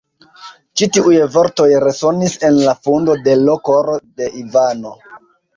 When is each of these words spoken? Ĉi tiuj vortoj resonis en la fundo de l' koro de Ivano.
Ĉi 0.79 0.87
tiuj 0.97 1.19
vortoj 1.35 1.67
resonis 1.83 2.37
en 2.49 2.57
la 2.63 2.73
fundo 2.87 3.19
de 3.29 3.37
l' 3.43 3.59
koro 3.71 3.99
de 4.23 4.31
Ivano. 4.45 4.99